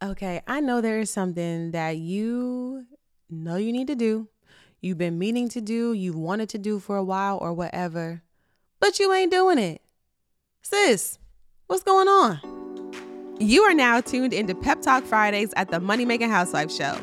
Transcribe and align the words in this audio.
Okay, 0.00 0.40
I 0.46 0.60
know 0.60 0.80
there 0.80 1.00
is 1.00 1.10
something 1.10 1.72
that 1.72 1.96
you 1.96 2.86
know 3.28 3.56
you 3.56 3.72
need 3.72 3.88
to 3.88 3.96
do. 3.96 4.28
You've 4.80 4.98
been 4.98 5.18
meaning 5.18 5.48
to 5.48 5.60
do, 5.60 5.92
you've 5.92 6.14
wanted 6.14 6.48
to 6.50 6.58
do 6.58 6.78
for 6.78 6.96
a 6.96 7.02
while 7.02 7.36
or 7.38 7.52
whatever, 7.52 8.22
but 8.78 9.00
you 9.00 9.12
ain't 9.12 9.32
doing 9.32 9.58
it. 9.58 9.82
Sis, 10.62 11.18
what's 11.66 11.82
going 11.82 12.06
on? 12.06 12.40
You 13.40 13.62
are 13.62 13.74
now 13.74 14.00
tuned 14.00 14.32
into 14.32 14.54
Pep 14.54 14.82
Talk 14.82 15.02
Fridays 15.02 15.52
at 15.56 15.72
the 15.72 15.80
Money 15.80 16.04
Making 16.04 16.30
Housewife 16.30 16.70
Show 16.70 16.96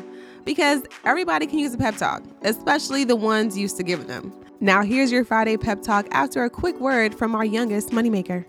because 0.46 0.82
everybody 1.04 1.46
can 1.46 1.58
use 1.58 1.74
a 1.74 1.78
pep 1.78 1.98
talk, 1.98 2.22
especially 2.42 3.04
the 3.04 3.16
ones 3.16 3.58
used 3.58 3.76
to 3.76 3.82
giving 3.82 4.06
them. 4.06 4.32
Now, 4.60 4.82
here's 4.82 5.12
your 5.12 5.24
Friday 5.24 5.58
pep 5.58 5.82
talk 5.82 6.06
after 6.12 6.44
a 6.44 6.50
quick 6.50 6.80
word 6.80 7.14
from 7.14 7.34
our 7.34 7.44
youngest 7.44 7.90
moneymaker. 7.90 8.46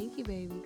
Thank 0.00 0.16
you, 0.16 0.24
baby. 0.24 0.62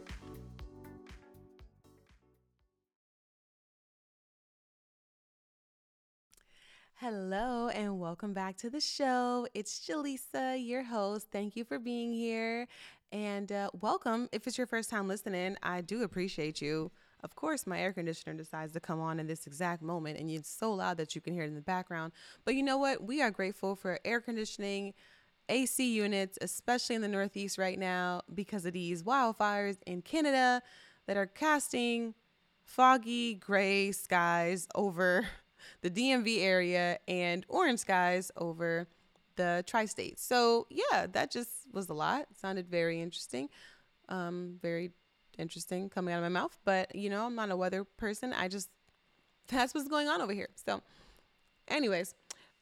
Hello 7.01 7.67
and 7.67 7.99
welcome 7.99 8.33
back 8.33 8.57
to 8.59 8.71
the 8.71 8.81
show. 8.81 9.49
It's 9.53 9.81
Jelisa, 9.81 10.65
your 10.65 10.85
host. 10.85 11.27
Thank 11.33 11.57
you 11.57 11.65
for 11.65 11.81
being 11.81 12.13
here 12.13 12.69
and 13.11 13.51
uh, 13.51 13.71
welcome. 13.81 14.29
If 14.31 14.47
it's 14.47 14.57
your 14.57 14.69
first 14.69 14.89
time 14.89 15.09
listening, 15.09 15.57
I 15.65 15.81
do 15.81 16.05
appreciate 16.05 16.63
you. 16.63 16.93
Of 17.25 17.35
course, 17.35 17.67
my 17.67 17.81
air 17.81 17.93
conditioner 17.93 18.35
decides 18.35 18.73
to 18.75 18.81
come 18.81 19.01
on 19.01 19.19
in 19.19 19.27
this 19.27 19.49
exact 19.49 19.83
moment, 19.83 20.21
and 20.21 20.31
it's 20.31 20.49
so 20.49 20.73
loud 20.75 20.99
that 20.99 21.17
you 21.17 21.21
can 21.21 21.35
hear 21.35 21.43
it 21.43 21.49
in 21.49 21.55
the 21.57 21.61
background. 21.61 22.13
But 22.45 22.55
you 22.55 22.63
know 22.63 22.79
what? 22.79 23.03
We 23.03 23.21
are 23.21 23.33
grateful 23.33 23.75
for 23.75 23.99
air 24.05 24.21
conditioning, 24.21 24.95
AC 25.49 25.95
units, 25.95 26.39
especially 26.41 26.97
in 26.97 27.03
the 27.03 27.09
Northeast 27.09 27.59
right 27.59 27.79
now, 27.79 28.23
because 28.35 28.65
of 28.67 28.73
these 28.73 29.03
wildfires 29.03 29.79
in 29.87 30.03
Canada 30.03 30.63
that 31.07 31.17
are 31.17 31.27
casting 31.27 32.15
foggy 32.65 33.35
gray 33.35 33.93
skies 33.93 34.67
over 34.75 35.27
the 35.83 35.91
DMV 35.91 36.41
area 36.43 36.99
and 37.07 37.45
orange 37.49 37.81
skies 37.81 38.31
over 38.37 38.89
the 39.37 39.65
tri 39.67 39.85
state. 39.85 40.19
So, 40.19 40.67
yeah, 40.71 41.07
that 41.13 41.31
just 41.31 41.51
was 41.73 41.89
a 41.89 41.95
lot. 41.95 42.23
It 42.31 42.39
sounded 42.39 42.69
very 42.69 43.01
interesting, 43.01 43.49
um, 44.09 44.59
very 44.63 44.93
interesting 45.39 45.91
coming 45.91 46.15
out 46.15 46.19
of 46.19 46.23
my 46.23 46.29
mouth. 46.29 46.57
But, 46.65 46.95
you 46.95 47.11
know, 47.11 47.27
I'm 47.27 47.35
not 47.35 47.51
a 47.51 47.57
weather 47.57 47.85
person. 47.85 48.33
I 48.33 48.49
just, 48.49 48.71
that's 49.49 49.75
what's 49.75 49.89
going 49.89 50.09
on 50.09 50.21
over 50.21 50.33
here. 50.33 50.49
So, 50.65 50.81
anyways, 51.69 52.15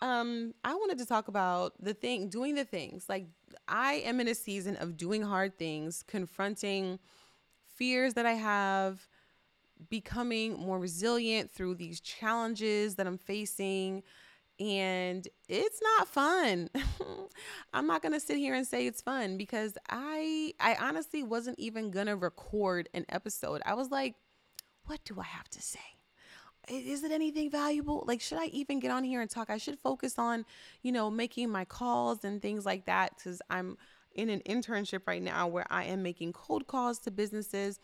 um, 0.03 0.53
I 0.65 0.75
wanted 0.75 0.99
to 0.99 1.07
talk 1.07 1.29
about 1.29 1.75
the 1.81 1.95
thing, 1.95 2.29
doing 2.29 2.57
the 2.57 2.65
things. 2.65 3.07
Like, 3.09 3.29
I 3.69 3.95
am 4.05 4.19
in 4.19 4.27
a 4.27 4.35
season 4.35 4.75
of 4.77 4.97
doing 4.97 5.23
hard 5.23 5.57
things, 5.57 6.03
confronting 6.03 6.99
fears 7.77 8.15
that 8.15 8.27
I 8.27 8.33
have 8.33 9.07
becoming 9.89 10.59
more 10.59 10.81
resilient 10.81 11.53
through 11.53 11.77
these 11.77 12.01
challenges 12.01 12.97
that 12.97 13.07
I'm 13.07 13.17
facing. 13.17 14.03
And 14.59 15.27
it's 15.49 15.81
not 15.81 16.09
fun. 16.09 16.69
I'm 17.73 17.87
not 17.87 18.03
to 18.13 18.21
sit 18.21 18.39
here 18.39 18.55
and 18.55 18.67
say 18.67 18.89
it's 18.89 19.01
fun 19.01 19.37
because 19.37 19.79
I 19.89 20.53
I 20.61 20.77
honestly 20.81 21.23
wasn't 21.23 21.61
even 21.61 21.91
to 22.09 22.17
record 22.17 22.89
an 22.93 23.07
episode. 23.09 23.63
I 23.65 23.75
was 23.75 23.91
like, 23.91 24.15
what 24.85 24.99
do 25.05 25.21
I 25.21 25.25
have 25.25 25.49
to 25.51 25.63
say? 25.63 25.81
Is 26.69 27.03
it 27.03 27.11
anything 27.11 27.51
valuable? 27.51 28.05
Like, 28.07 28.21
should 28.21 28.39
I 28.39 28.47
even 28.47 28.79
get 28.79 28.91
on 28.91 29.03
here 29.05 29.21
and 29.21 29.29
talk? 29.29 29.51
I 29.51 29.59
should 29.59 29.79
focus 29.79 30.19
on, 30.19 30.45
you 30.83 30.93
know, 30.93 31.11
making 31.11 31.51
my 31.51 31.65
calls 31.65 32.25
and 32.25 32.41
things 32.41 32.65
like 32.65 32.87
that 32.87 33.17
because 33.17 33.43
I'm 33.51 33.77
in 34.15 34.29
an 34.29 34.41
internship 34.47 35.01
right 35.07 35.23
now 35.23 35.49
where 35.49 35.67
I 35.71 35.85
am 35.85 36.03
making 36.03 36.33
cold 36.35 36.67
calls 36.67 36.99
to 37.01 37.11
businesses. 37.11 37.81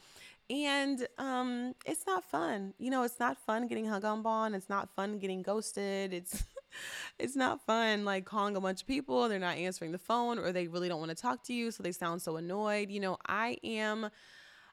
And 0.51 1.07
um 1.19 1.75
it's 1.85 2.07
not 2.07 2.25
fun. 2.25 2.73
You 2.79 2.91
know 2.91 3.03
it's 3.03 3.21
not 3.21 3.37
fun 3.37 3.67
getting 3.67 3.87
hung 3.87 4.05
up 4.05 4.25
on. 4.25 4.55
It's 4.55 4.69
not 4.69 4.89
fun 4.95 5.19
getting 5.19 5.43
ghosted. 5.43 6.15
It's 6.15 6.45
it's 7.19 7.37
not 7.37 7.61
fun 7.67 8.05
like 8.05 8.25
calling 8.25 8.57
a 8.57 8.61
bunch 8.61 8.83
of 8.83 8.87
people. 8.87 9.29
They're 9.29 9.39
not 9.39 9.57
answering 9.59 9.93
the 9.93 9.99
phone 9.99 10.39
or 10.39 10.53
they 10.53 10.69
really 10.69 10.89
don't 10.89 11.01
want 11.01 11.11
to 11.11 11.21
talk 11.21 11.43
to 11.45 11.53
you 11.53 11.71
so 11.71 11.83
they 11.83 11.93
sound 11.93 12.23
so 12.23 12.37
annoyed. 12.37 12.91
You 12.91 13.01
know 13.01 13.19
i 13.27 13.57
am 13.63 14.11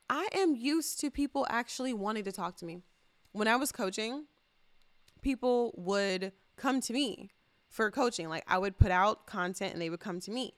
i 0.10 0.28
am 0.34 0.56
used 0.56 1.00
to 1.00 1.10
people 1.10 1.46
actually 1.50 1.94
wanting 1.94 2.24
to 2.24 2.32
talk 2.32 2.56
to 2.58 2.66
me 2.66 2.82
when 3.36 3.48
i 3.48 3.56
was 3.56 3.72
coaching 3.72 4.26
people 5.22 5.74
would 5.78 6.32
come 6.58 6.80
to 6.80 6.94
me 6.94 7.30
for 7.70 7.92
coaching 7.92 8.30
like 8.30 8.44
i 8.48 8.58
would 8.58 8.78
put 8.78 8.92
out 8.92 9.26
content 9.26 9.74
and 9.74 9.82
they 9.82 9.90
would 9.90 10.00
come 10.00 10.20
to 10.20 10.32
me 10.32 10.54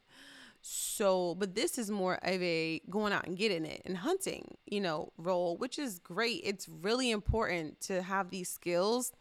so, 0.62 1.36
but 1.36 1.56
this 1.56 1.78
is 1.78 1.90
more 1.90 2.16
of 2.16 2.42
a 2.42 2.82
going 2.90 3.14
out 3.14 3.26
and 3.26 3.38
getting 3.38 3.66
it 3.66 3.82
and 3.86 3.96
hunting, 3.98 4.58
you 4.66 4.82
know, 4.82 5.14
role, 5.18 5.56
which 5.56 5.80
is 5.80 6.00
great. 6.00 6.42
It's 6.44 6.68
really 6.68 7.12
important 7.12 7.80
to 7.82 8.02
have 8.02 8.32
these 8.32 8.50
skills 8.50 9.14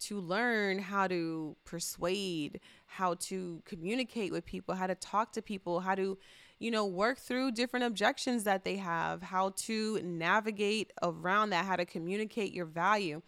to 0.00 0.20
learn 0.20 0.78
how 0.78 1.06
to 1.06 1.56
persuade, 1.64 2.60
how 2.86 3.14
to 3.14 3.62
communicate 3.64 4.32
with 4.32 4.44
people, 4.44 4.74
how 4.74 4.86
to 4.86 4.94
talk 4.94 5.32
to 5.32 5.42
people, 5.42 5.80
how 5.80 5.94
to, 5.94 6.18
you 6.60 6.70
know, 6.70 6.84
work 6.84 7.18
through 7.18 7.50
different 7.52 7.86
objections 7.86 8.44
that 8.44 8.64
they 8.64 8.76
have, 8.76 9.22
how 9.22 9.54
to 9.56 9.98
navigate 10.04 10.92
around 11.02 11.50
that, 11.50 11.64
how 11.64 11.74
to 11.74 11.86
communicate 11.86 12.52
your 12.52 12.66
value. 12.66 13.22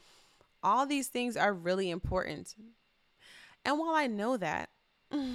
All 0.62 0.86
these 0.86 1.08
things 1.08 1.36
are 1.36 1.52
really 1.52 1.90
important. 1.90 2.54
And 3.64 3.78
while 3.78 3.94
I 3.94 4.06
know 4.06 4.36
that, 4.36 4.68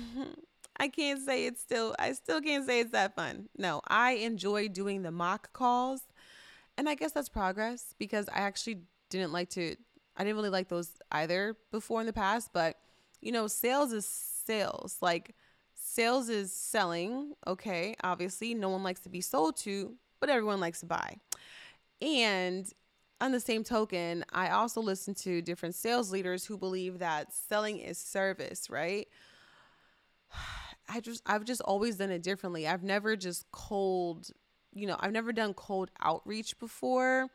I 0.80 0.90
can't 0.90 1.26
say 1.26 1.48
it's 1.48 1.60
still, 1.60 1.96
I 1.98 2.14
still 2.14 2.40
can't 2.40 2.68
say 2.68 2.82
it's 2.82 2.92
that 2.92 3.16
fun. 3.16 3.50
No, 3.58 3.82
I 3.88 4.12
enjoy 4.12 4.68
doing 4.68 5.02
the 5.02 5.12
mock 5.12 5.52
calls. 5.52 6.02
And 6.78 6.88
I 6.88 6.94
guess 6.94 7.14
that's 7.14 7.30
progress 7.30 7.96
because 7.98 8.30
I 8.30 8.42
actually 8.42 8.82
didn't 9.10 9.32
like 9.32 9.50
to, 9.52 9.76
I 10.16 10.24
didn't 10.24 10.36
really 10.36 10.50
like 10.50 10.70
those 10.70 10.92
either 11.12 11.58
before 11.72 12.00
in 12.02 12.06
the 12.06 12.14
past. 12.14 12.52
But, 12.54 12.78
you 13.22 13.32
know, 13.32 13.48
sales 13.48 13.92
is 13.92 14.06
sales. 14.06 14.98
Like, 15.02 15.34
sales 15.98 16.30
is 16.30 16.54
selling. 16.54 17.34
Okay. 17.48 17.96
Obviously, 18.04 18.54
no 18.54 18.70
one 18.70 18.84
likes 18.84 19.00
to 19.00 19.10
be 19.10 19.20
sold 19.20 19.58
to, 19.58 19.96
but 20.20 20.30
everyone 20.30 20.60
likes 20.60 20.82
to 20.82 20.86
buy. 20.86 21.16
And 22.00 22.72
on 23.20 23.32
the 23.32 23.40
same 23.40 23.64
token, 23.64 24.24
I 24.32 24.50
also 24.50 24.80
listen 24.80 25.16
to 25.16 25.42
different 25.42 25.74
sales 25.74 26.12
leaders 26.12 26.46
who 26.46 26.56
believe 26.56 27.00
that 27.00 27.34
selling 27.34 27.80
is 27.80 27.98
service, 27.98 28.70
right? 28.70 29.08
I 30.90 31.00
just 31.00 31.24
I've 31.26 31.46
just 31.46 31.62
always 31.62 31.98
done 31.98 32.12
it 32.12 32.22
differently. 32.22 32.68
I've 32.68 32.84
never 32.84 33.16
just 33.16 33.52
cold, 33.52 34.30
you 34.74 34.86
know, 34.86 34.98
I've 35.00 35.12
never 35.12 35.34
done 35.34 35.56
cold 35.56 35.90
outreach 36.00 36.60
before, 36.60 37.28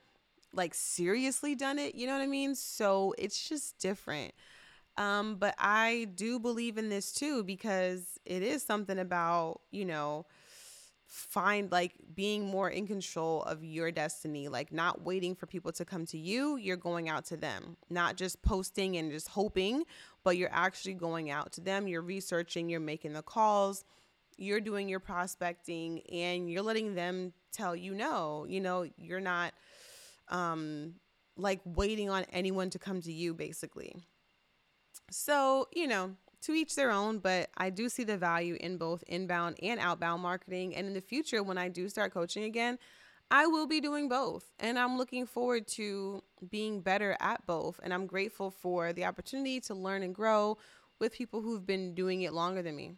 like 0.54 0.72
seriously 0.72 1.56
done 1.56 1.80
it, 1.80 1.96
you 1.96 2.06
know 2.06 2.12
what 2.12 2.22
I 2.22 2.28
mean? 2.28 2.54
So 2.54 3.12
it's 3.18 3.48
just 3.48 3.78
different. 3.80 4.32
Um 4.96 5.36
but 5.36 5.54
I 5.58 6.08
do 6.14 6.38
believe 6.38 6.78
in 6.78 6.88
this 6.88 7.12
too 7.12 7.44
because 7.44 8.18
it 8.24 8.42
is 8.42 8.62
something 8.62 8.98
about, 8.98 9.60
you 9.70 9.84
know, 9.84 10.26
find 11.12 11.70
like 11.70 11.92
being 12.14 12.46
more 12.46 12.70
in 12.70 12.86
control 12.86 13.42
of 13.42 13.62
your 13.62 13.90
destiny, 13.90 14.48
like 14.48 14.72
not 14.72 15.02
waiting 15.02 15.34
for 15.34 15.46
people 15.46 15.70
to 15.70 15.84
come 15.84 16.06
to 16.06 16.16
you, 16.16 16.56
you're 16.56 16.76
going 16.76 17.10
out 17.10 17.26
to 17.26 17.36
them, 17.36 17.76
not 17.90 18.16
just 18.16 18.40
posting 18.40 18.96
and 18.96 19.12
just 19.12 19.28
hoping, 19.28 19.84
but 20.24 20.38
you're 20.38 20.52
actually 20.52 20.94
going 20.94 21.30
out 21.30 21.52
to 21.52 21.60
them, 21.60 21.86
you're 21.86 22.00
researching, 22.00 22.70
you're 22.70 22.80
making 22.80 23.12
the 23.12 23.22
calls, 23.22 23.84
you're 24.38 24.60
doing 24.60 24.88
your 24.88 25.00
prospecting 25.00 26.00
and 26.10 26.50
you're 26.50 26.62
letting 26.62 26.94
them 26.94 27.34
tell 27.52 27.76
you 27.76 27.94
no, 27.94 28.46
you 28.48 28.60
know, 28.60 28.88
you're 28.96 29.20
not 29.20 29.52
um 30.28 30.94
like 31.36 31.60
waiting 31.66 32.08
on 32.08 32.24
anyone 32.32 32.70
to 32.70 32.78
come 32.78 33.02
to 33.02 33.12
you 33.12 33.34
basically. 33.34 33.94
So, 35.10 35.68
you 35.74 35.86
know, 35.86 36.16
to 36.42 36.52
each 36.52 36.74
their 36.74 36.90
own, 36.90 37.18
but 37.18 37.50
I 37.56 37.70
do 37.70 37.88
see 37.88 38.04
the 38.04 38.16
value 38.16 38.56
in 38.60 38.76
both 38.76 39.04
inbound 39.06 39.56
and 39.62 39.78
outbound 39.80 40.22
marketing. 40.22 40.74
And 40.74 40.86
in 40.86 40.92
the 40.92 41.00
future, 41.00 41.42
when 41.42 41.58
I 41.58 41.68
do 41.68 41.88
start 41.88 42.12
coaching 42.12 42.44
again, 42.44 42.78
I 43.30 43.46
will 43.46 43.66
be 43.66 43.80
doing 43.80 44.08
both. 44.08 44.50
And 44.60 44.78
I'm 44.78 44.98
looking 44.98 45.26
forward 45.26 45.66
to 45.68 46.22
being 46.50 46.80
better 46.80 47.16
at 47.20 47.46
both. 47.46 47.80
And 47.82 47.94
I'm 47.94 48.06
grateful 48.06 48.50
for 48.50 48.92
the 48.92 49.04
opportunity 49.04 49.60
to 49.60 49.74
learn 49.74 50.02
and 50.02 50.14
grow 50.14 50.58
with 50.98 51.12
people 51.12 51.40
who've 51.40 51.66
been 51.66 51.94
doing 51.94 52.22
it 52.22 52.32
longer 52.32 52.62
than 52.62 52.76
me. 52.76 52.92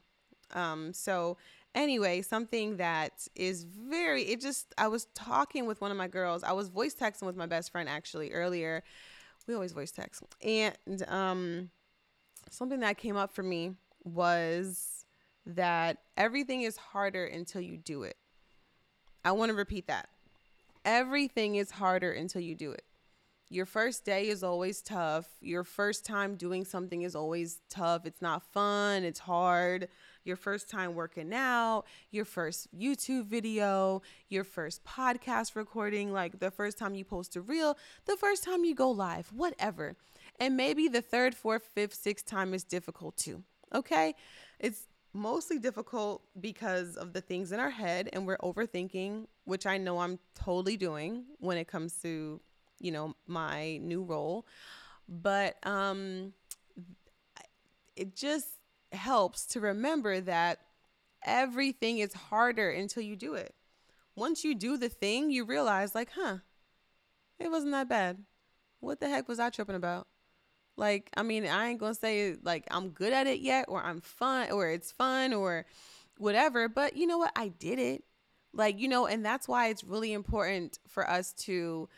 Um, 0.53 0.93
so, 0.93 1.37
anyway, 1.75 2.23
something 2.23 2.77
that 2.79 3.27
is 3.35 3.65
very, 3.65 4.23
it 4.25 4.41
just, 4.41 4.75
I 4.79 4.89
was 4.89 5.07
talking 5.15 5.67
with 5.67 5.81
one 5.81 5.91
of 5.91 5.97
my 5.97 6.09
girls. 6.09 6.43
I 6.43 6.53
was 6.53 6.69
voice 6.69 6.95
texting 6.95 7.27
with 7.27 7.37
my 7.37 7.47
best 7.47 7.71
friend 7.71 7.89
actually 7.89 8.33
earlier. 8.33 8.83
We 9.47 9.55
always 9.55 9.73
voice 9.73 9.91
text. 9.91 10.23
And, 10.43 11.05
um, 11.09 11.71
something 12.51 12.81
that 12.81 12.99
came 12.99 13.17
up 13.17 13.35
for 13.35 13.43
me 13.43 13.73
was 14.05 15.05
that 15.47 15.99
everything 16.17 16.63
is 16.63 16.77
harder 16.77 17.25
until 17.25 17.61
you 17.61 17.77
do 17.77 18.03
it. 18.03 18.17
I 19.25 19.33
want 19.33 19.51
to 19.51 19.55
repeat 19.55 19.87
that. 19.89 20.09
Everything 20.85 21.55
is 21.57 21.71
harder 21.73 22.13
until 22.13 22.41
you 22.43 22.55
do 22.55 22.73
it. 22.73 22.85
Your 23.51 23.67
first 23.67 24.05
day 24.05 24.29
is 24.29 24.43
always 24.43 24.81
tough. 24.83 25.27
Your 25.41 25.65
first 25.65 26.05
time 26.05 26.35
doing 26.37 26.65
something 26.65 27.03
is 27.03 27.15
always 27.15 27.61
tough. 27.69 28.07
It's 28.07 28.23
not 28.23 28.43
fun. 28.53 29.05
It's 29.05 29.21
hard. 29.21 29.89
your 30.25 30.37
first 30.37 30.69
time 30.69 30.95
working 30.95 31.33
out, 31.33 31.85
your 32.11 32.25
first 32.25 32.69
YouTube 32.77 33.27
video, 33.27 34.03
your 34.29 34.45
first 34.45 34.83
podcast 34.85 35.55
recording, 35.55 36.13
like 36.13 36.41
the 36.41 36.51
first 36.51 36.79
time 36.79 36.95
you 36.95 37.05
post 37.05 37.37
a 37.37 37.41
reel, 37.41 37.77
the 38.07 38.17
first 38.17 38.43
time 38.43 38.65
you 38.65 38.75
go 38.75 38.91
live, 38.91 39.31
whatever. 39.33 39.97
And 40.41 40.57
maybe 40.57 40.89
the 40.89 41.03
third, 41.03 41.35
fourth, 41.35 41.65
fifth, 41.75 41.95
sixth 41.95 42.27
time 42.27 42.55
is 42.55 42.65
difficult 42.65 43.17
too. 43.17 43.43
Okay? 43.75 44.15
It's 44.59 44.87
mostly 45.13 45.59
difficult 45.59 46.23
because 46.41 46.97
of 46.97 47.13
the 47.13 47.21
things 47.21 47.53
in 47.53 47.61
our 47.61 47.71
head 47.71 48.09
and 48.13 48.27
we're 48.27 48.39
overthinking, 48.39 49.27
which 49.45 49.65
I 49.65 49.79
know 49.79 50.01
I'm 50.01 50.19
totally 50.35 50.77
doing 50.77 51.25
when 51.39 51.57
it 51.57 51.69
comes 51.69 51.95
to, 52.03 52.41
you 52.81 52.91
know, 52.91 53.15
my 53.27 53.79
new 53.79 54.03
role. 54.03 54.47
But 55.09 55.57
um 55.67 56.33
it 57.97 58.17
just 58.17 58.49
helps 58.93 59.47
to 59.47 59.61
remember 59.61 60.21
that 60.21 60.59
everything 61.25 61.99
is 61.99 62.13
harder 62.13 62.71
until 62.71 63.03
you 63.03 63.17
do 63.17 63.35
it. 63.35 63.55
Once 64.17 64.45
you 64.45 64.55
do 64.55 64.77
the 64.77 64.89
thing, 64.89 65.31
you 65.31 65.45
realize 65.45 65.95
like, 65.95 66.11
huh, 66.15 66.39
it 67.39 67.51
wasn't 67.51 67.73
that 67.73 67.89
bad. 67.89 68.25
What 68.81 69.01
the 69.01 69.09
heck 69.09 69.29
was 69.29 69.41
I 69.41 69.51
tripping 69.51 69.77
about? 69.77 70.07
Like, 70.77 71.11
I 71.17 71.23
mean, 71.23 71.47
I 71.47 71.69
ain't 71.69 71.81
gonna 71.81 71.95
say 71.95 72.37
like 72.43 72.67
I'm 72.71 72.91
good 72.91 73.13
at 73.13 73.27
it 73.27 73.41
yet, 73.41 73.67
or 73.69 73.83
I'm 73.83 74.01
fun, 74.01 74.51
or 74.51 74.69
it's 74.69 74.93
fun, 74.93 75.33
or 75.33 75.67
whatever. 76.19 76.69
But 76.69 76.97
you 76.97 77.07
know 77.07 77.19
what? 77.19 77.33
I 77.37 77.49
did 77.49 77.79
it. 77.79 78.05
Like, 78.53 78.79
you 78.79 78.89
know, 78.89 79.07
and 79.07 79.25
that's 79.25 79.49
why 79.49 79.69
it's 79.69 79.83
really 79.85 80.13
important 80.13 80.79
for 80.87 81.09
us 81.09 81.33
to 81.33 81.89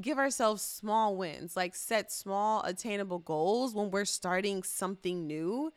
give 0.00 0.18
ourselves 0.18 0.62
small 0.62 1.16
wins, 1.16 1.56
like 1.56 1.74
set 1.74 2.10
small 2.10 2.62
attainable 2.64 3.18
goals 3.18 3.74
when 3.74 3.90
we're 3.90 4.04
starting 4.04 4.62
something 4.62 5.26
new 5.26 5.72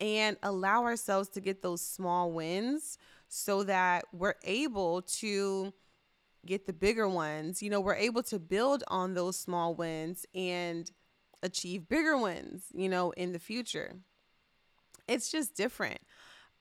and 0.00 0.36
allow 0.42 0.84
ourselves 0.84 1.28
to 1.30 1.40
get 1.40 1.62
those 1.62 1.80
small 1.80 2.32
wins 2.32 2.98
so 3.28 3.62
that 3.64 4.04
we're 4.12 4.34
able 4.44 5.02
to 5.02 5.72
get 6.44 6.66
the 6.66 6.72
bigger 6.72 7.08
ones. 7.08 7.62
You 7.62 7.70
know, 7.70 7.80
we're 7.80 7.94
able 7.94 8.22
to 8.24 8.38
build 8.38 8.84
on 8.88 9.14
those 9.14 9.38
small 9.38 9.74
wins 9.74 10.24
and 10.34 10.90
achieve 11.42 11.88
bigger 11.88 12.16
ones, 12.16 12.64
you 12.72 12.88
know, 12.88 13.10
in 13.12 13.32
the 13.32 13.38
future. 13.38 13.94
It's 15.08 15.30
just 15.30 15.54
different. 15.54 16.00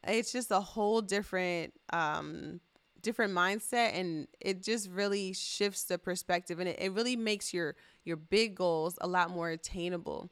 It's 0.07 0.31
just 0.31 0.51
a 0.51 0.59
whole 0.59 1.01
different 1.01 1.73
um 1.91 2.59
different 3.01 3.33
mindset 3.33 3.93
and 3.93 4.27
it 4.41 4.63
just 4.63 4.89
really 4.89 5.31
shifts 5.31 5.83
the 5.83 5.97
perspective 5.97 6.59
and 6.59 6.67
it, 6.67 6.79
it 6.79 6.91
really 6.91 7.15
makes 7.15 7.53
your 7.53 7.75
your 8.03 8.17
big 8.17 8.55
goals 8.55 8.97
a 9.01 9.07
lot 9.07 9.29
more 9.29 9.49
attainable. 9.49 10.29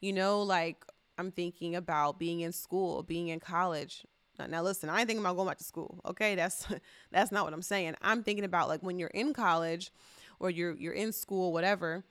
You 0.00 0.12
know, 0.12 0.42
like 0.42 0.84
I'm 1.16 1.32
thinking 1.32 1.74
about 1.74 2.18
being 2.18 2.40
in 2.40 2.52
school, 2.52 3.02
being 3.02 3.28
in 3.28 3.40
college. 3.40 4.04
Now, 4.38 4.46
now 4.46 4.62
listen, 4.62 4.88
I 4.88 5.00
ain't 5.00 5.08
thinking 5.08 5.24
about 5.24 5.36
going 5.36 5.48
back 5.48 5.58
to 5.58 5.64
school. 5.64 6.00
Okay, 6.06 6.34
that's 6.34 6.66
that's 7.10 7.32
not 7.32 7.44
what 7.44 7.52
I'm 7.52 7.62
saying. 7.62 7.96
I'm 8.02 8.22
thinking 8.22 8.44
about 8.44 8.68
like 8.68 8.82
when 8.82 8.98
you're 8.98 9.08
in 9.08 9.32
college 9.32 9.92
or 10.38 10.50
you're 10.50 10.76
you're 10.76 10.92
in 10.92 11.12
school, 11.12 11.52
whatever 11.52 12.04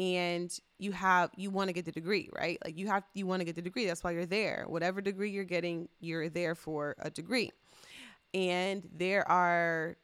and 0.00 0.58
you 0.78 0.92
have 0.92 1.30
you 1.36 1.50
want 1.50 1.68
to 1.68 1.74
get 1.74 1.84
the 1.84 1.92
degree 1.92 2.30
right? 2.34 2.58
Like 2.64 2.78
you 2.78 2.86
have 2.86 3.04
you 3.12 3.26
want 3.26 3.40
to 3.40 3.44
get 3.44 3.54
the 3.54 3.62
degree 3.62 3.84
that's 3.84 4.02
why 4.02 4.12
you're 4.12 4.24
there. 4.24 4.64
Whatever 4.66 5.02
degree 5.02 5.30
you're 5.30 5.44
getting 5.44 5.90
you're 6.00 6.30
there 6.30 6.54
for 6.54 6.96
a 6.98 7.10
degree. 7.10 7.52
And 8.32 8.88
there 8.96 9.28
are 9.30 9.96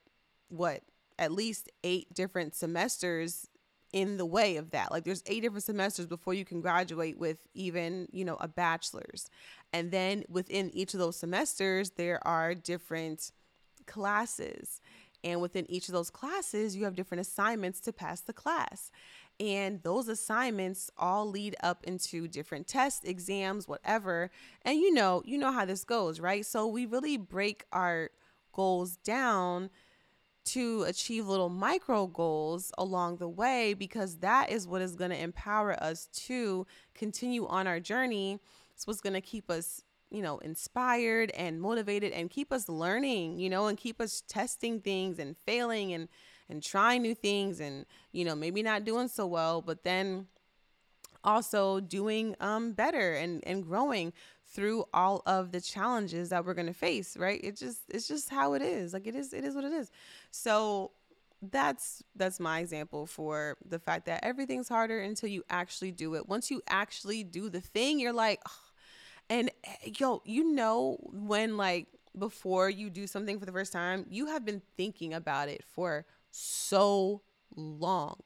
what 0.48 0.82
at 1.18 1.32
least 1.32 1.70
eight 1.82 2.12
different 2.12 2.54
semesters 2.54 3.48
in 3.92 4.18
the 4.18 4.26
way 4.26 4.56
of 4.56 4.72
that. 4.72 4.90
Like 4.90 5.04
there's 5.04 5.22
eight 5.24 5.40
different 5.40 5.64
semesters 5.64 6.06
before 6.06 6.34
you 6.34 6.44
can 6.44 6.60
graduate 6.60 7.18
with 7.18 7.38
even 7.54 8.06
you 8.12 8.26
know 8.26 8.36
a 8.38 8.48
bachelor's. 8.48 9.30
And 9.72 9.90
then 9.90 10.24
within 10.28 10.70
each 10.74 10.92
of 10.92 11.00
those 11.00 11.16
semesters 11.16 11.92
there 11.92 12.20
are 12.28 12.54
different 12.54 13.32
classes. 13.86 14.82
And 15.24 15.40
within 15.40 15.68
each 15.70 15.88
of 15.88 15.94
those 15.94 16.10
classes 16.10 16.76
you 16.76 16.84
have 16.84 16.96
different 16.96 17.22
assignments 17.22 17.80
to 17.80 17.94
pass 17.94 18.20
the 18.20 18.34
class 18.34 18.90
and 19.38 19.82
those 19.82 20.08
assignments 20.08 20.90
all 20.96 21.28
lead 21.28 21.56
up 21.62 21.84
into 21.84 22.26
different 22.26 22.66
tests, 22.66 23.04
exams, 23.04 23.68
whatever. 23.68 24.30
And 24.62 24.78
you 24.78 24.92
know, 24.92 25.22
you 25.24 25.38
know 25.38 25.52
how 25.52 25.64
this 25.64 25.84
goes, 25.84 26.20
right? 26.20 26.44
So 26.44 26.66
we 26.66 26.86
really 26.86 27.16
break 27.16 27.64
our 27.72 28.10
goals 28.52 28.96
down 28.98 29.70
to 30.46 30.84
achieve 30.84 31.26
little 31.26 31.48
micro 31.48 32.06
goals 32.06 32.72
along 32.78 33.16
the 33.16 33.28
way 33.28 33.74
because 33.74 34.18
that 34.18 34.48
is 34.50 34.66
what 34.66 34.80
is 34.80 34.94
going 34.94 35.10
to 35.10 35.20
empower 35.20 35.72
us 35.82 36.06
to 36.06 36.66
continue 36.94 37.46
on 37.48 37.66
our 37.66 37.80
journey. 37.80 38.38
It's 38.74 38.86
what's 38.86 39.00
going 39.00 39.14
to 39.14 39.20
keep 39.20 39.50
us, 39.50 39.82
you 40.08 40.22
know, 40.22 40.38
inspired 40.38 41.30
and 41.32 41.60
motivated 41.60 42.12
and 42.12 42.30
keep 42.30 42.52
us 42.52 42.68
learning, 42.68 43.40
you 43.40 43.50
know, 43.50 43.66
and 43.66 43.76
keep 43.76 44.00
us 44.00 44.22
testing 44.28 44.80
things 44.80 45.18
and 45.18 45.36
failing 45.36 45.92
and 45.92 46.08
and 46.48 46.62
trying 46.62 47.02
new 47.02 47.14
things 47.14 47.60
and 47.60 47.86
you 48.12 48.24
know 48.24 48.34
maybe 48.34 48.62
not 48.62 48.84
doing 48.84 49.08
so 49.08 49.26
well 49.26 49.60
but 49.60 49.82
then 49.82 50.26
also 51.24 51.80
doing 51.80 52.36
um 52.40 52.72
better 52.72 53.14
and 53.14 53.42
and 53.46 53.64
growing 53.64 54.12
through 54.46 54.84
all 54.94 55.22
of 55.26 55.52
the 55.52 55.60
challenges 55.60 56.30
that 56.30 56.44
we're 56.44 56.54
going 56.54 56.66
to 56.66 56.72
face 56.72 57.16
right? 57.16 57.40
It 57.42 57.56
just 57.56 57.80
it's 57.88 58.08
just 58.08 58.30
how 58.30 58.54
it 58.54 58.62
is. 58.62 58.94
Like 58.94 59.06
it 59.06 59.14
is 59.14 59.32
it 59.32 59.44
is 59.44 59.54
what 59.54 59.64
it 59.64 59.72
is. 59.72 59.90
So 60.30 60.92
that's 61.42 62.02
that's 62.14 62.40
my 62.40 62.60
example 62.60 63.06
for 63.06 63.56
the 63.68 63.78
fact 63.78 64.06
that 64.06 64.24
everything's 64.24 64.68
harder 64.68 65.00
until 65.00 65.28
you 65.28 65.44
actually 65.50 65.90
do 65.90 66.14
it. 66.14 66.28
Once 66.28 66.50
you 66.50 66.62
actually 66.68 67.24
do 67.24 67.50
the 67.50 67.60
thing 67.60 67.98
you're 67.98 68.12
like 68.12 68.40
oh. 68.48 68.52
and 69.28 69.50
eh, 69.64 69.90
yo 69.98 70.22
you 70.24 70.54
know 70.54 70.96
when 71.12 71.56
like 71.56 71.88
before 72.18 72.70
you 72.70 72.88
do 72.88 73.06
something 73.06 73.38
for 73.38 73.44
the 73.44 73.52
first 73.52 73.72
time 73.72 74.06
you 74.08 74.26
have 74.26 74.44
been 74.44 74.62
thinking 74.76 75.12
about 75.12 75.50
it 75.50 75.62
for 75.68 76.06
so 76.36 77.22
long. 77.54 78.20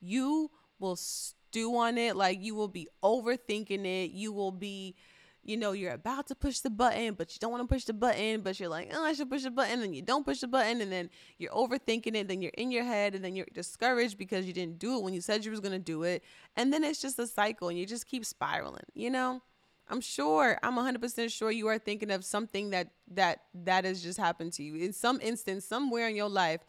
You 0.00 0.50
will 0.78 0.96
stew 0.96 1.76
on 1.76 1.98
it, 1.98 2.16
like 2.16 2.40
you 2.40 2.54
will 2.54 2.68
be 2.68 2.88
overthinking 3.02 3.84
it. 3.86 4.10
You 4.10 4.32
will 4.32 4.52
be, 4.52 4.96
you 5.42 5.56
know, 5.56 5.72
you're 5.72 5.92
about 5.92 6.26
to 6.26 6.34
push 6.34 6.58
the 6.60 6.70
button, 6.70 7.14
but 7.14 7.34
you 7.34 7.38
don't 7.40 7.50
want 7.50 7.68
to 7.68 7.74
push 7.74 7.84
the 7.84 7.92
button, 7.92 8.42
but 8.42 8.60
you're 8.60 8.68
like, 8.68 8.90
oh, 8.94 9.04
I 9.04 9.14
should 9.14 9.30
push 9.30 9.42
the 9.42 9.50
button, 9.50 9.80
and 9.82 9.94
you 9.94 10.02
don't 10.02 10.24
push 10.24 10.40
the 10.40 10.48
button, 10.48 10.80
and 10.80 10.92
then 10.92 11.10
you're 11.38 11.52
overthinking 11.52 12.14
it, 12.14 12.28
then 12.28 12.42
you're 12.42 12.52
in 12.58 12.70
your 12.70 12.84
head, 12.84 13.14
and 13.14 13.24
then 13.24 13.34
you're 13.34 13.46
discouraged 13.52 14.18
because 14.18 14.46
you 14.46 14.52
didn't 14.52 14.78
do 14.78 14.96
it 14.96 15.02
when 15.02 15.14
you 15.14 15.20
said 15.20 15.44
you 15.44 15.50
was 15.50 15.60
gonna 15.60 15.78
do 15.78 16.02
it. 16.02 16.22
And 16.56 16.72
then 16.72 16.84
it's 16.84 17.00
just 17.00 17.18
a 17.18 17.26
cycle 17.26 17.68
and 17.68 17.78
you 17.78 17.86
just 17.86 18.06
keep 18.06 18.24
spiraling, 18.24 18.84
you 18.94 19.10
know? 19.10 19.42
I'm 19.88 20.00
sure, 20.00 20.58
I'm 20.62 20.76
100% 20.76 21.30
sure 21.30 21.50
you 21.50 21.68
are 21.68 21.78
thinking 21.78 22.10
of 22.10 22.24
something 22.24 22.70
that 22.70 22.88
that 23.12 23.42
that 23.52 23.84
has 23.84 24.02
just 24.02 24.18
happened 24.18 24.54
to 24.54 24.62
you 24.62 24.76
in 24.76 24.94
some 24.94 25.20
instance 25.20 25.66
somewhere 25.66 26.08
in 26.08 26.16
your 26.16 26.30
life 26.30 26.60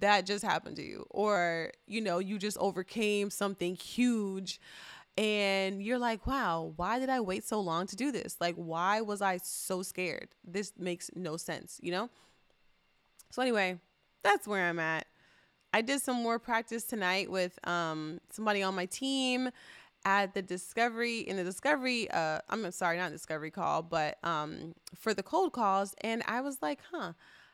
that 0.00 0.26
just 0.26 0.44
happened 0.44 0.76
to 0.76 0.82
you 0.82 1.06
or 1.10 1.70
you 1.86 2.00
know 2.00 2.18
you 2.18 2.38
just 2.38 2.58
overcame 2.58 3.30
something 3.30 3.76
huge 3.76 4.60
and 5.16 5.82
you're 5.82 5.98
like 5.98 6.26
wow 6.26 6.72
why 6.76 6.98
did 6.98 7.08
i 7.08 7.20
wait 7.20 7.44
so 7.44 7.60
long 7.60 7.86
to 7.86 7.96
do 7.96 8.10
this? 8.10 8.36
Like 8.40 8.56
why 8.56 9.00
was 9.00 9.22
i 9.22 9.38
so 9.38 9.82
scared? 9.82 10.28
This 10.44 10.72
makes 10.78 11.10
no 11.14 11.36
sense 11.36 11.78
you 11.82 11.92
know? 11.92 12.10
So 13.30 13.42
anyway 13.42 13.78
that's 14.22 14.48
where 14.48 14.68
i'm 14.68 14.78
at. 14.78 15.06
I 15.72 15.80
did 15.80 16.00
some 16.00 16.22
more 16.22 16.38
practice 16.38 16.84
tonight 16.84 17.30
with 17.30 17.58
um 17.66 18.20
somebody 18.30 18.62
on 18.62 18.74
my 18.74 18.86
team 18.86 19.50
at 20.04 20.34
the 20.34 20.42
discovery 20.42 21.20
in 21.20 21.36
the 21.36 21.44
discovery 21.44 22.10
uh 22.10 22.38
i'm 22.50 22.70
sorry 22.72 22.98
not 22.98 23.10
discovery 23.10 23.50
call 23.50 23.82
but 23.82 24.18
um 24.22 24.74
for 24.94 25.14
the 25.14 25.22
cold 25.22 25.52
calls 25.52 25.94
and 26.02 26.22
i 26.26 26.40
was 26.40 26.58
like 26.60 26.80
huh 26.92 27.12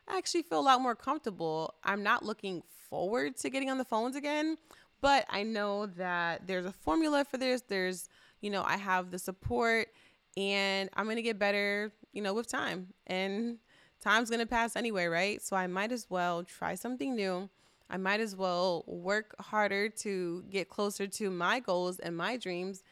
I 0.08 0.18
actually 0.18 0.42
feel 0.42 0.60
a 0.60 0.62
lot 0.62 0.80
more 0.80 0.94
comfortable. 0.94 1.74
I'm 1.84 2.02
not 2.02 2.24
looking 2.24 2.62
forward 2.88 3.36
to 3.38 3.50
getting 3.50 3.70
on 3.70 3.78
the 3.78 3.84
phones 3.84 4.16
again, 4.16 4.58
but 5.00 5.24
I 5.30 5.42
know 5.42 5.86
that 5.86 6.46
there's 6.46 6.66
a 6.66 6.72
formula 6.72 7.24
for 7.24 7.36
this. 7.36 7.62
There's, 7.62 8.08
you 8.40 8.50
know, 8.50 8.62
I 8.62 8.76
have 8.76 9.10
the 9.10 9.18
support 9.18 9.88
and 10.36 10.90
I'm 10.94 11.04
going 11.04 11.16
to 11.16 11.22
get 11.22 11.38
better, 11.38 11.92
you 12.12 12.22
know, 12.22 12.34
with 12.34 12.48
time. 12.48 12.88
And 13.06 13.58
time's 14.00 14.30
going 14.30 14.40
to 14.40 14.46
pass 14.46 14.76
anyway, 14.76 15.06
right? 15.06 15.40
So 15.42 15.56
I 15.56 15.66
might 15.66 15.92
as 15.92 16.06
well 16.10 16.42
try 16.42 16.74
something 16.74 17.14
new. 17.14 17.48
I 17.88 17.96
might 17.96 18.20
as 18.20 18.36
well 18.36 18.84
work 18.86 19.34
harder 19.40 19.88
to 19.88 20.44
get 20.50 20.68
closer 20.68 21.06
to 21.06 21.30
my 21.30 21.60
goals 21.60 21.98
and 21.98 22.16
my 22.16 22.36
dreams 22.36 22.82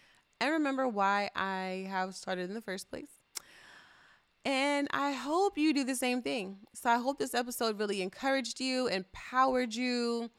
and 0.41 0.53
remember 0.53 0.87
why 0.89 1.31
I 1.35 1.87
have 1.91 2.15
started 2.15 2.49
in 2.49 2.55
the 2.55 2.61
first 2.61 2.91
place. 2.91 3.18
And 4.45 4.89
I 4.93 5.13
hope 5.13 5.59
you 5.59 5.75
do 5.75 5.85
the 5.85 5.95
same 5.95 6.23
thing. 6.23 6.59
So 6.73 6.89
I 6.91 6.97
hope 6.97 7.19
this 7.19 7.35
episode 7.35 7.79
really 7.79 8.01
encouraged 8.01 8.61
you, 8.61 8.87
empowered 8.87 9.75
you, 9.75 10.31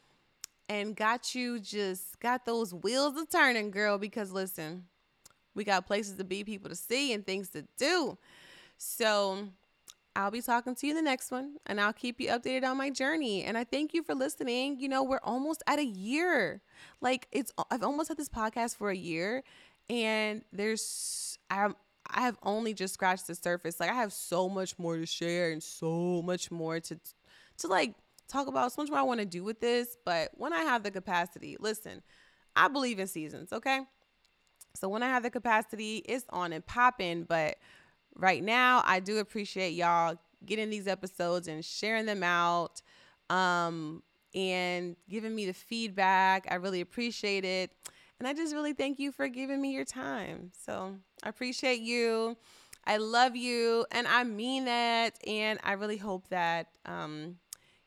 and 0.68 0.96
got 0.96 1.34
you 1.34 1.60
just 1.60 2.18
got 2.20 2.44
those 2.44 2.72
wheels 2.74 3.20
a 3.20 3.26
turning, 3.26 3.70
girl. 3.70 3.98
Because 3.98 4.32
listen, 4.32 4.84
we 5.54 5.64
got 5.64 5.86
places 5.86 6.16
to 6.16 6.24
be, 6.24 6.44
people 6.44 6.70
to 6.70 6.76
see, 6.76 7.12
and 7.12 7.24
things 7.24 7.50
to 7.50 7.66
do. 7.76 8.18
So 8.78 9.48
I'll 10.16 10.30
be 10.30 10.42
talking 10.42 10.74
to 10.74 10.86
you 10.86 10.92
in 10.92 10.96
the 10.96 11.08
next 11.08 11.30
one, 11.30 11.56
and 11.66 11.80
I'll 11.80 11.92
keep 11.92 12.20
you 12.20 12.28
updated 12.28 12.64
on 12.64 12.76
my 12.76 12.90
journey. 12.90 13.44
And 13.44 13.56
I 13.56 13.64
thank 13.64 13.94
you 13.94 14.02
for 14.02 14.14
listening. 14.14 14.80
You 14.80 14.88
know, 14.88 15.02
we're 15.02 15.20
almost 15.22 15.62
at 15.66 15.78
a 15.78 15.84
year. 15.84 16.62
Like 17.00 17.28
it's 17.30 17.52
I've 17.70 17.82
almost 17.82 18.08
had 18.08 18.16
this 18.16 18.28
podcast 18.28 18.76
for 18.76 18.90
a 18.90 18.96
year, 18.96 19.44
and 19.88 20.42
there's 20.52 21.38
I'm 21.50 21.76
I 22.12 22.22
have 22.22 22.38
only 22.42 22.74
just 22.74 22.94
scratched 22.94 23.26
the 23.26 23.34
surface. 23.34 23.80
Like 23.80 23.90
I 23.90 23.94
have 23.94 24.12
so 24.12 24.48
much 24.48 24.78
more 24.78 24.96
to 24.96 25.06
share 25.06 25.50
and 25.50 25.62
so 25.62 26.22
much 26.22 26.50
more 26.50 26.80
to 26.80 26.98
to 27.58 27.66
like 27.66 27.94
talk 28.28 28.46
about. 28.46 28.72
So 28.72 28.82
much 28.82 28.90
more 28.90 28.98
I 28.98 29.02
want 29.02 29.20
to 29.20 29.26
do 29.26 29.44
with 29.44 29.60
this. 29.60 29.96
But 30.04 30.30
when 30.34 30.52
I 30.52 30.62
have 30.62 30.82
the 30.82 30.90
capacity, 30.90 31.56
listen, 31.60 32.02
I 32.56 32.68
believe 32.68 32.98
in 32.98 33.06
seasons, 33.06 33.52
okay? 33.52 33.80
So 34.74 34.88
when 34.88 35.02
I 35.02 35.08
have 35.08 35.22
the 35.22 35.30
capacity, 35.30 35.98
it's 35.98 36.24
on 36.30 36.52
and 36.52 36.64
popping. 36.64 37.24
But 37.24 37.58
right 38.14 38.42
now, 38.42 38.82
I 38.84 39.00
do 39.00 39.18
appreciate 39.18 39.70
y'all 39.70 40.16
getting 40.44 40.70
these 40.70 40.86
episodes 40.86 41.48
and 41.48 41.64
sharing 41.64 42.06
them 42.06 42.22
out. 42.22 42.82
Um, 43.28 44.02
and 44.34 44.96
giving 45.08 45.34
me 45.34 45.46
the 45.46 45.52
feedback. 45.52 46.46
I 46.50 46.56
really 46.56 46.80
appreciate 46.80 47.44
it. 47.44 47.72
And 48.20 48.28
I 48.28 48.34
just 48.34 48.54
really 48.54 48.74
thank 48.74 48.98
you 48.98 49.12
for 49.12 49.28
giving 49.28 49.62
me 49.62 49.72
your 49.72 49.86
time. 49.86 50.52
So 50.66 50.94
I 51.22 51.30
appreciate 51.30 51.80
you. 51.80 52.36
I 52.86 52.98
love 52.98 53.34
you. 53.34 53.86
And 53.90 54.06
I 54.06 54.24
mean 54.24 54.66
that. 54.66 55.14
And 55.26 55.58
I 55.64 55.72
really 55.72 55.96
hope 55.96 56.28
that 56.28 56.68
um, 56.84 57.36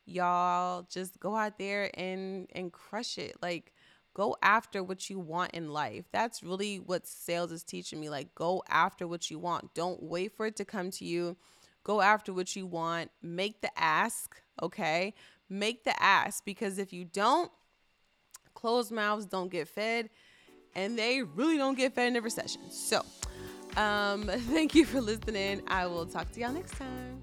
y'all 0.06 0.88
just 0.92 1.20
go 1.20 1.36
out 1.36 1.60
there 1.60 1.92
and, 1.94 2.48
and 2.56 2.74
crush 2.74 3.20
it. 3.20 3.36
Like, 3.44 3.74
go 4.16 4.36
after 4.42 4.84
what 4.84 5.08
you 5.08 5.20
want 5.20 5.52
in 5.52 5.72
life. 5.72 6.06
That's 6.12 6.42
really 6.42 6.78
what 6.78 7.06
sales 7.06 7.52
is 7.52 7.63
teaching 7.63 8.00
me. 8.00 8.10
Like, 8.10 8.34
go 8.34 8.63
after 8.68 9.08
what 9.08 9.30
you 9.30 9.38
want. 9.38 9.75
Don't 9.75 10.02
wait 10.02 10.36
for 10.36 10.48
it 10.48 10.56
to 10.56 10.66
come 10.66 10.90
to 10.92 11.06
you. 11.06 11.38
Go 11.84 12.02
after 12.02 12.34
what 12.34 12.56
you 12.56 12.66
want. 12.66 13.12
Make 13.22 13.62
the 13.62 13.70
ask, 13.80 14.42
okay? 14.63 15.13
Make 15.48 15.84
the 15.84 16.02
ask 16.02 16.44
because 16.44 16.80
if 16.80 16.92
you 16.92 17.06
don't, 17.06 17.52
closed 18.56 18.92
mouths 18.92 19.25
don't 19.25 19.52
get 19.52 19.68
fed 19.68 20.10
and 20.75 20.98
they 20.98 21.22
really 21.22 21.58
don't 21.58 21.77
get 21.77 21.94
fed 21.94 22.08
in 22.08 22.15
a 22.15 22.22
recession. 22.22 22.62
So, 22.70 23.06
um, 23.77 24.24
thank 24.27 24.75
you 24.75 24.86
for 24.86 25.01
listening. 25.01 25.62
I 25.68 25.88
will 25.88 26.06
talk 26.06 26.32
to 26.34 26.39
y'all 26.39 26.51
next 26.51 26.77
time. 26.77 27.20